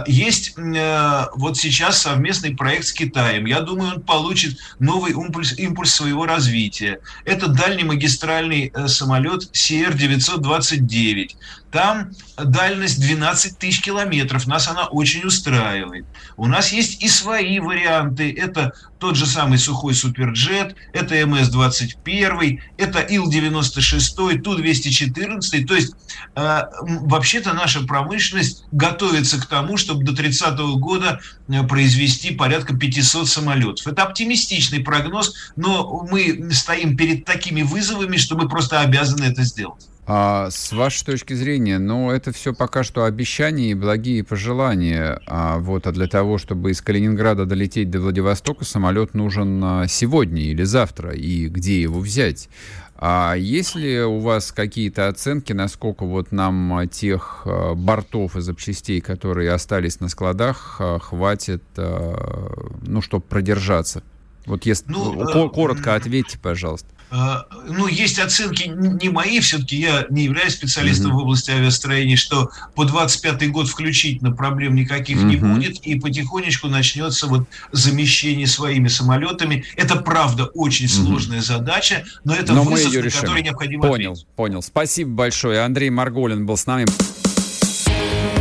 [0.08, 3.46] Есть вот сейчас сейчас совместный проект с Китаем.
[3.46, 7.00] Я думаю, он получит новый импульс, импульс своего развития.
[7.26, 11.36] Это дальний магистральный э, самолет CR-929.
[11.72, 14.46] Там дальность 12 тысяч километров.
[14.46, 16.06] Нас она очень устраивает.
[16.36, 18.32] У нас есть и свои варианты.
[18.32, 25.66] Это тот же самый сухой суперджет, это МС-21, это Ил-96, Ту-214.
[25.66, 25.96] То есть,
[26.36, 32.76] э, вообще-то наша промышленность готовится к тому, чтобы до 30 -го года э, произвести порядка
[32.76, 33.88] 500 самолетов.
[33.88, 39.91] Это оптимистичный прогноз, но мы стоим перед такими вызовами, что мы просто обязаны это сделать.
[40.14, 45.22] А с вашей точки зрения, ну, это все пока что обещания и благие пожелания.
[45.26, 50.42] А вот, а для того, чтобы из Калининграда долететь до Владивостока, самолет нужен а, сегодня
[50.42, 52.50] или завтра, и где его взять?
[52.98, 57.48] А есть ли у вас какие-то оценки, насколько вот нам а, тех
[57.78, 64.04] бортов и запчастей, которые остались на складах, хватит, ну, чтобы продержаться?
[64.46, 66.90] Вот если ну, коротко ответьте, пожалуйста.
[67.12, 71.16] Э, ну, есть оценки не мои, все-таки я не являюсь специалистом mm-hmm.
[71.16, 75.26] в области авиастроения, что по 25 год включительно проблем никаких mm-hmm.
[75.26, 79.66] не будет, и потихонечку начнется вот замещение своими самолетами.
[79.76, 81.06] Это, правда, очень mm-hmm.
[81.06, 84.28] сложная задача, но это но вызов, на который необходимо Понял, ответить.
[84.36, 84.62] понял.
[84.62, 85.62] Спасибо большое.
[85.62, 86.86] Андрей Марголин был с нами.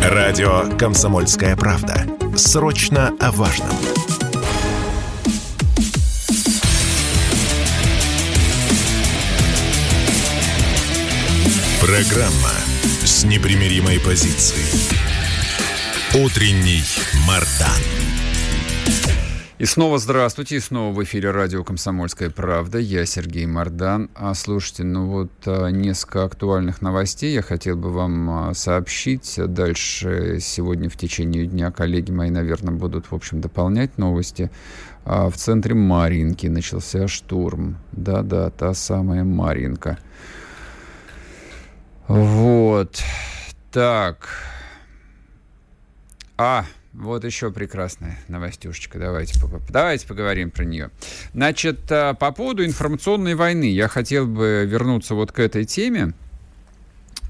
[0.03, 2.07] Радио «Комсомольская правда».
[2.37, 3.75] Срочно о важном.
[11.81, 12.53] Программа
[13.05, 15.01] с непримиримой позицией.
[16.23, 16.83] Утренний
[17.27, 17.81] Мардан.
[19.59, 22.79] И снова здравствуйте, и снова в эфире радио «Комсомольская правда».
[22.79, 24.11] Я Сергей Мордан.
[24.15, 29.41] А, слушайте, ну вот а, несколько актуальных новостей я хотел бы вам а, сообщить.
[29.43, 34.51] Дальше сегодня в течение дня коллеги мои, наверное, будут, в общем, дополнять новости.
[35.07, 37.79] А, в центре Маринки начался штурм.
[37.93, 39.99] Да-да, та самая Маринка.
[42.11, 43.01] Вот.
[43.71, 44.29] Так.
[46.37, 48.99] А, вот еще прекрасная новостюшечка.
[48.99, 50.91] Давайте, давайте поговорим про нее.
[51.35, 56.15] Значит, а, по поводу информационной войны я хотел бы вернуться вот к этой теме.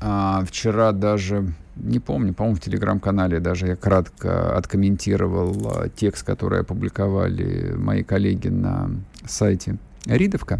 [0.01, 6.61] А, вчера даже, не помню, по-моему, в телеграм-канале даже я кратко откомментировал а, текст, который
[6.61, 8.91] опубликовали мои коллеги на
[9.29, 9.77] сайте
[10.07, 10.59] Ридовка.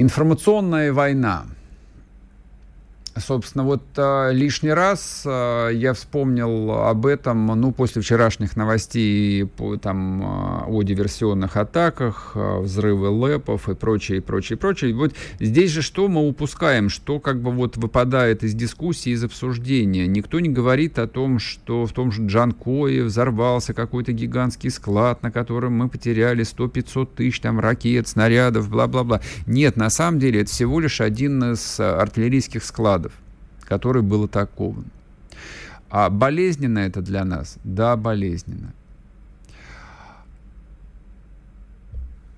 [0.00, 1.44] Информационная война.
[3.20, 9.76] Собственно, вот э, лишний раз э, я вспомнил об этом, ну, после вчерашних новостей по,
[9.76, 14.94] там, э, о диверсионных атаках, взрывы лэпов и прочее, и прочее, и прочее.
[14.94, 20.06] Вот здесь же что мы упускаем, что как бы вот выпадает из дискуссии, из обсуждения.
[20.06, 25.30] Никто не говорит о том, что в том же Джанкое взорвался какой-то гигантский склад, на
[25.30, 29.20] котором мы потеряли 100-500 тысяч там ракет, снарядов, бла-бла-бла.
[29.46, 33.09] Нет, на самом деле это всего лишь один из артиллерийских складов
[33.70, 34.86] который был атакован.
[35.90, 37.58] А болезненно это для нас?
[37.62, 38.72] Да, болезненно.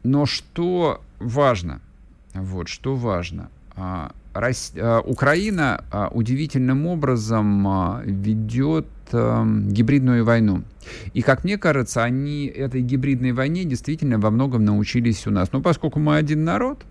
[0.05, 1.81] Но что важно?
[2.35, 3.49] Вот, что важно?
[3.77, 10.63] А, а, Украина а, удивительным образом ведет гибридную войну.
[11.15, 15.53] И, как мне кажется, они этой гибридной войне действительно во многом научились у нас.
[15.53, 16.85] Но поскольку мы один народ,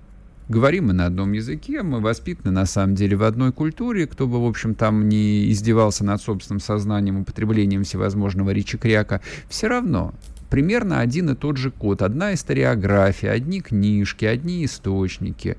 [0.52, 4.44] говорим мы на одном языке, мы воспитаны на самом деле в одной культуре, кто бы,
[4.44, 10.14] в общем, там не издевался над собственным сознанием, употреблением всевозможного речи-кряка, все равно
[10.52, 15.58] примерно один и тот же код, одна историография, одни книжки, одни источники.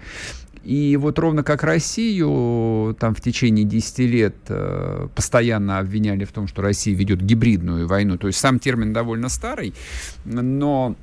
[0.64, 6.46] И вот ровно как Россию там в течение 10 лет э, постоянно обвиняли в том,
[6.46, 8.16] что Россия ведет гибридную войну.
[8.16, 9.74] То есть сам термин довольно старый,
[10.24, 10.94] но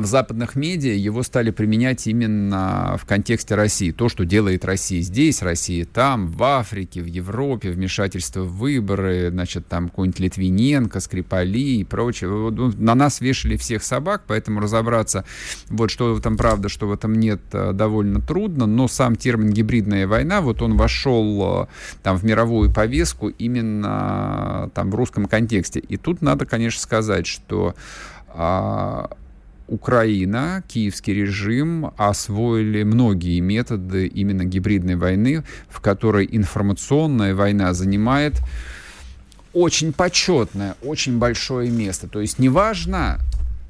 [0.00, 3.92] в западных медиа его стали применять именно в контексте России.
[3.92, 9.66] То, что делает Россия здесь, Россия там, в Африке, в Европе, вмешательство в выборы, значит,
[9.68, 12.30] там какой-нибудь Литвиненко, Скрипали и прочее.
[12.30, 15.24] Ну, на нас вешали всех собак, поэтому разобраться,
[15.68, 19.50] вот что в этом правда, что в этом нет, э, довольно трудно, но сам термин
[19.50, 21.66] «гибридная война», вот он вошел э,
[22.02, 25.80] там в мировую повестку именно там в русском контексте.
[25.80, 27.74] И тут надо, конечно, сказать, что
[28.28, 29.10] а,
[29.68, 38.34] Украина, киевский режим освоили многие методы именно гибридной войны, в которой информационная война занимает
[39.52, 42.08] очень почетное, очень большое место.
[42.08, 43.18] То есть неважно,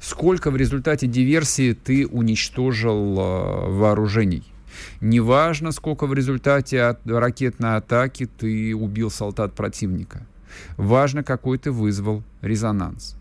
[0.00, 4.42] сколько в результате диверсии ты уничтожил э, вооружений.
[5.00, 10.26] Неважно, сколько в результате ракетной атаки ты убил солдат противника.
[10.76, 13.16] Важно, какой ты вызвал резонанс.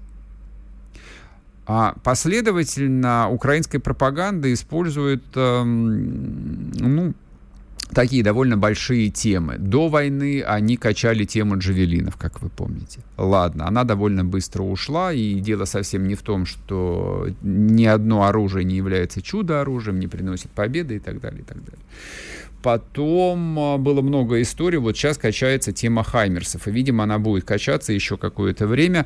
[1.68, 7.14] А последовательно украинская пропаганда использует э, ну,
[7.92, 9.58] такие довольно большие темы.
[9.58, 13.00] До войны они качали тему джавелинов, как вы помните.
[13.18, 18.64] Ладно, она довольно быстро ушла, и дело совсем не в том, что ни одно оружие
[18.64, 21.82] не является чудо-оружием, не приносит победы и так далее, и так далее.
[22.62, 27.94] Потом а, было много историй, вот сейчас качается тема Хаймерсов, и, видимо, она будет качаться
[27.94, 29.06] еще какое-то время.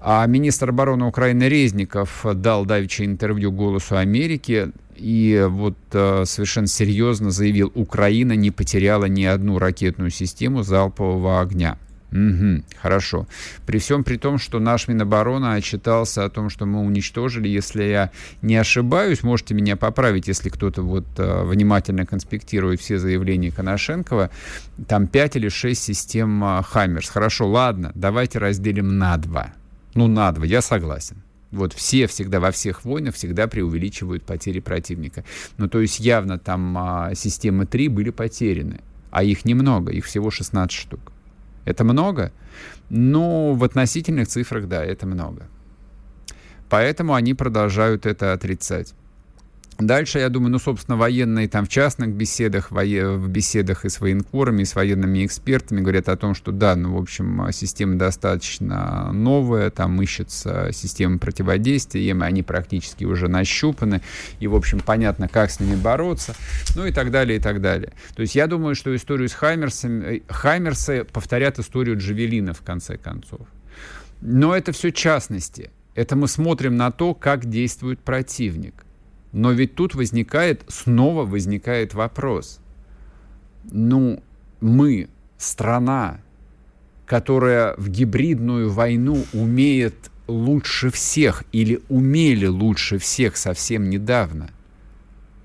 [0.00, 7.30] А министр обороны Украины Резников дал давеча интервью «Голосу Америки» и вот э, совершенно серьезно
[7.30, 11.78] заявил, Украина не потеряла ни одну ракетную систему залпового огня.
[12.12, 13.26] Угу, хорошо.
[13.66, 18.10] При всем при том, что наш Минобороны отчитался о том, что мы уничтожили, если я
[18.42, 24.30] не ошибаюсь, можете меня поправить, если кто-то вот э, внимательно конспектирует все заявления Коношенкова,
[24.88, 27.08] там 5 или 6 систем э, Хаммерс.
[27.08, 29.52] Хорошо, ладно, давайте разделим на два.
[29.94, 31.22] Ну, на два, я согласен.
[31.50, 35.24] Вот все всегда, во всех войнах всегда преувеличивают потери противника.
[35.58, 38.80] Ну, то есть явно там а, системы 3 были потеряны,
[39.10, 41.12] а их немного, их всего 16 штук.
[41.64, 42.32] Это много?
[42.88, 45.48] Ну, в относительных цифрах, да, это много.
[46.68, 48.94] Поэтому они продолжают это отрицать.
[49.80, 54.62] Дальше, я думаю, ну, собственно, военные там в частных беседах, в беседах и с военкорами,
[54.62, 59.70] и с военными экспертами говорят о том, что да, ну, в общем, система достаточно новая,
[59.70, 64.02] там ищется система противодействия, им они практически уже нащупаны,
[64.38, 66.34] и, в общем, понятно, как с ними бороться,
[66.76, 67.92] ну и так далее, и так далее.
[68.14, 72.98] То есть я думаю, что историю с Хаймерсами, э, Хаймерсы повторят историю Джавелина, в конце
[72.98, 73.40] концов.
[74.20, 75.70] Но это все частности.
[75.94, 78.84] Это мы смотрим на то, как действует противник.
[79.32, 82.60] Но ведь тут возникает, снова возникает вопрос.
[83.70, 84.22] Ну,
[84.60, 85.08] мы,
[85.38, 86.20] страна,
[87.06, 94.50] которая в гибридную войну умеет лучше всех или умели лучше всех совсем недавно.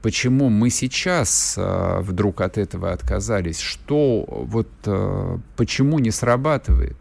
[0.02, 3.60] Почему мы сейчас э, вдруг от этого отказались?
[3.60, 6.96] Что вот э, почему не срабатывает?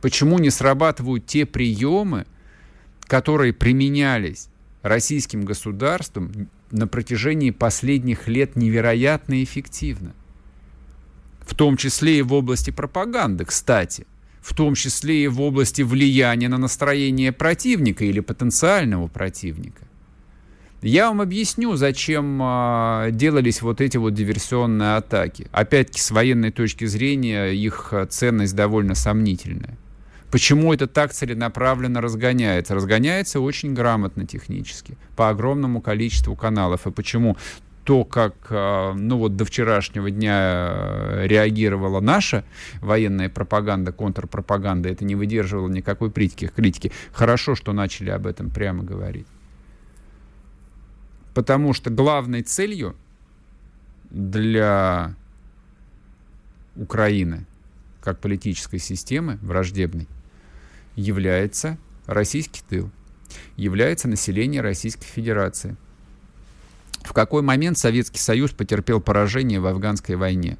[0.00, 2.26] Почему не срабатывают те приемы,
[3.08, 4.48] которые применялись
[4.84, 10.12] российским государством на протяжении последних лет невероятно эффективно.
[11.40, 14.06] В том числе и в области пропаганды, кстати.
[14.42, 19.86] В том числе и в области влияния на настроение противника или потенциального противника.
[20.82, 25.46] Я вам объясню, зачем э, делались вот эти вот диверсионные атаки.
[25.50, 29.78] Опять-таки, с военной точки зрения, их ценность довольно сомнительная.
[30.30, 32.74] Почему это так целенаправленно разгоняется?
[32.74, 36.86] Разгоняется очень грамотно технически, по огромному количеству каналов.
[36.86, 37.36] И почему
[37.84, 42.44] то, как а, ну вот до вчерашнего дня э, реагировала наша
[42.80, 46.90] военная пропаганда, контрпропаганда, это не выдерживало никакой критики.
[47.12, 49.26] Хорошо, что начали об этом прямо говорить.
[51.34, 52.96] Потому что главной целью
[54.10, 55.14] для
[56.76, 57.44] Украины
[58.00, 60.06] как политической системы враждебной
[60.96, 62.90] является российский тыл,
[63.56, 65.76] является население Российской Федерации.
[67.02, 70.56] В какой момент Советский Союз потерпел поражение в афганской войне?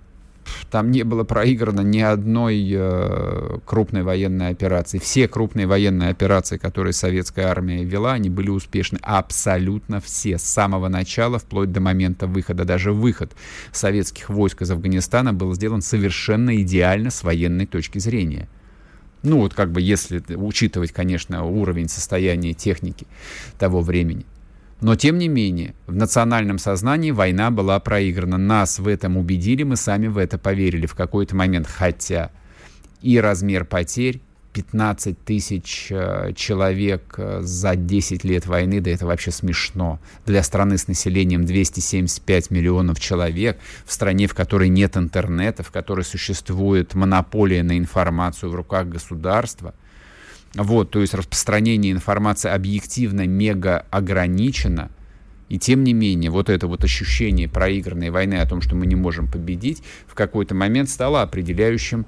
[0.70, 4.98] Там не было проиграно ни одной э, крупной военной операции.
[4.98, 8.98] Все крупные военные операции, которые советская армия вела, они были успешны.
[9.02, 10.38] Абсолютно все.
[10.38, 12.64] С самого начала, вплоть до момента выхода.
[12.64, 13.32] Даже выход
[13.72, 18.48] советских войск из Афганистана был сделан совершенно идеально с военной точки зрения.
[19.24, 23.06] Ну, вот как бы если учитывать, конечно, уровень состояния техники
[23.58, 24.26] того времени.
[24.80, 28.36] Но, тем не менее, в национальном сознании война была проиграна.
[28.36, 31.66] Нас в этом убедили, мы сами в это поверили в какой-то момент.
[31.66, 32.30] Хотя
[33.00, 34.20] и размер потерь,
[34.54, 39.98] 15 тысяч э, человек э, за 10 лет войны, да это вообще смешно.
[40.26, 46.04] Для страны с населением 275 миллионов человек, в стране, в которой нет интернета, в которой
[46.04, 49.74] существует монополия на информацию в руках государства,
[50.54, 54.88] вот, то есть распространение информации объективно мега ограничено,
[55.48, 58.94] и тем не менее, вот это вот ощущение проигранной войны о том, что мы не
[58.94, 62.06] можем победить, в какой-то момент стало определяющим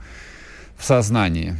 [0.76, 1.56] в сознании.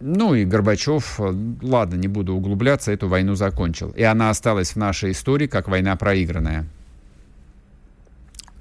[0.00, 3.90] Ну и Горбачев, э, ладно, не буду углубляться, эту войну закончил.
[3.90, 6.66] И она осталась в нашей истории как война проигранная.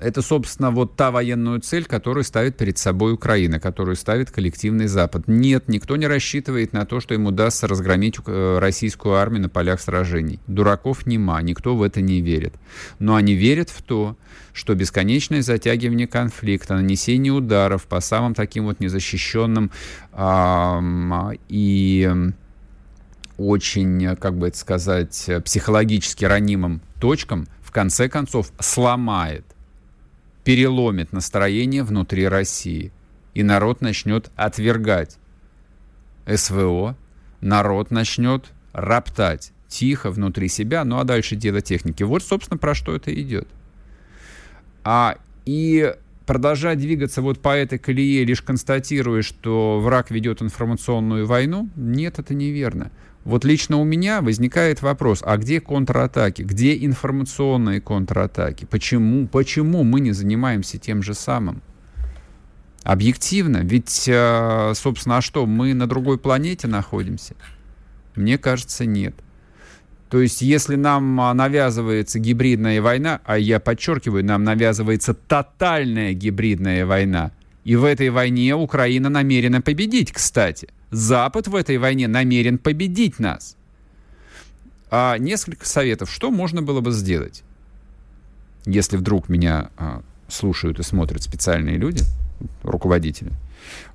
[0.04, 5.24] Это, собственно, вот та военную цель, которую ставит перед собой Украина, которую ставит коллективный Запад.
[5.28, 9.80] Нет, никто не рассчитывает на то, что им удастся разгромить э, российскую армию на полях
[9.80, 10.42] сражений.
[10.46, 12.54] Дураков нема, никто в это не верит.
[13.00, 14.18] Но они верят в то,
[14.52, 19.72] что бесконечное затягивание конфликта, нанесение ударов по самым таким вот незащищенным
[20.12, 22.12] э, и
[23.38, 29.46] очень, как бы это сказать, психологически ранимым точкам в конце концов сломает
[30.44, 32.92] переломит настроение внутри России,
[33.34, 35.18] и народ начнет отвергать
[36.28, 36.96] СВО,
[37.42, 42.04] народ начнет роптать тихо внутри себя, ну а дальше дело техники.
[42.04, 43.48] Вот, собственно, про что это идет.
[44.84, 51.70] А, и продолжать двигаться вот по этой колее, лишь констатируя, что враг ведет информационную войну,
[51.76, 52.92] нет, это неверно.
[53.24, 58.66] Вот лично у меня возникает вопрос, а где контратаки, где информационные контратаки?
[58.66, 61.62] Почему, почему мы не занимаемся тем же самым?
[62.84, 67.36] Объективно, ведь, э, собственно, а что, мы на другой планете находимся?
[68.16, 69.16] Мне кажется, нет.
[70.10, 76.86] То есть, если нам а, навязывается гибридная война, а я подчеркиваю, нам навязывается тотальная гибридная
[76.86, 77.32] война,
[77.64, 83.58] и в этой войне Украина намерена победить, кстати– Запад в этой войне намерен победить нас.
[84.92, 87.44] а, несколько советов, что можно было бы сделать,
[88.66, 92.04] если вдруг меня а, слушают и смотрят специальные люди,
[92.62, 93.32] руководители.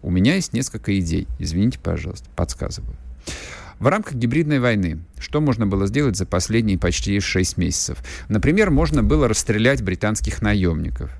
[0.02, 1.28] У меня есть несколько идей.
[1.38, 2.96] Извините, пожалуйста, подсказываю.
[3.78, 7.98] В рамках гибридной войны что можно было сделать за последние почти 6 месяцев?
[8.28, 11.12] Например, можно было расстрелять британских наемников,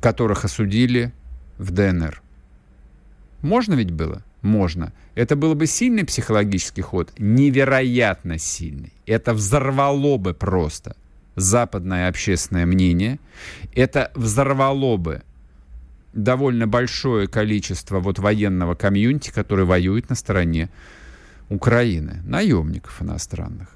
[0.00, 1.12] которых осудили
[1.58, 2.22] в ДНР.
[3.42, 4.22] Можно ведь было?
[4.42, 4.92] Можно.
[5.14, 7.12] Это был бы сильный психологический ход?
[7.18, 8.92] Невероятно сильный.
[9.06, 10.96] Это взорвало бы просто
[11.36, 13.18] западное общественное мнение.
[13.74, 15.22] Это взорвало бы
[16.12, 20.70] довольно большое количество вот военного комьюнити, который воюет на стороне
[21.48, 23.68] Украины, наемников иностранных.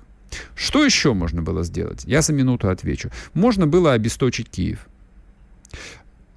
[0.55, 2.05] Что еще можно было сделать?
[2.05, 3.11] Я за минуту отвечу.
[3.35, 4.87] Можно было обесточить Киев.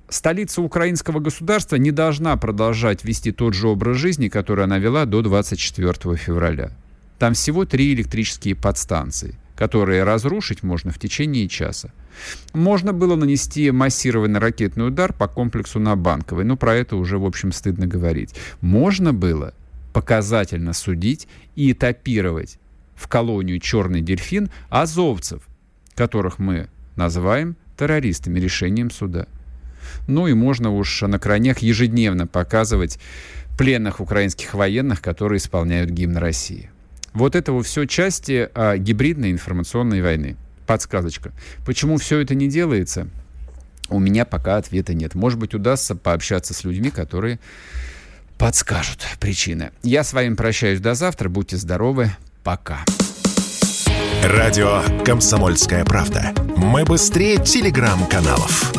[0.10, 5.22] Столица украинского государства не должна продолжать вести тот же образ жизни, который она вела до
[5.22, 6.72] 24 февраля.
[7.20, 11.93] Там всего три электрические подстанции, которые разрушить можно в течение часа.
[12.53, 17.26] Можно было нанести массированный ракетный удар по комплексу на Банковой, но про это уже, в
[17.26, 18.34] общем, стыдно говорить.
[18.62, 19.53] Можно было
[19.93, 22.57] показательно судить и этапировать
[22.95, 25.43] в колонию «Черный дельфин» азовцев,
[25.93, 29.28] которых мы называем террористами решением суда.
[30.10, 32.99] Ну и можно уж на крайнях ежедневно показывать
[33.57, 36.72] пленных украинских военных, которые исполняют гимн России.
[37.14, 40.36] Вот это все части а, гибридной информационной войны.
[40.66, 41.32] Подсказочка.
[41.66, 43.07] Почему все это не делается?
[43.89, 45.14] У меня пока ответа нет.
[45.14, 47.39] Может быть, удастся пообщаться с людьми, которые
[48.39, 49.72] подскажут причины.
[49.84, 51.30] Я с вами прощаюсь до завтра.
[51.30, 52.12] Будьте здоровы.
[52.43, 52.80] Пока.
[54.24, 56.34] Радио «Комсомольская правда».
[56.57, 58.74] Мы быстрее телеграм-каналов.